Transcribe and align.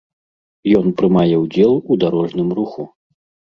Ён 0.79 0.87
прымае 1.03 1.35
ўдзел 1.43 1.73
у 1.91 2.01
дарожным 2.07 2.49
руху. 2.61 2.91